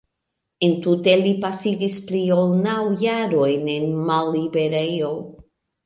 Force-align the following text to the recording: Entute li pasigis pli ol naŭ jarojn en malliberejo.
Entute 0.67 1.13
li 1.19 1.33
pasigis 1.43 1.99
pli 2.09 2.23
ol 2.39 2.57
naŭ 2.65 2.79
jarojn 3.05 3.71
en 3.79 3.89
malliberejo. 4.11 5.17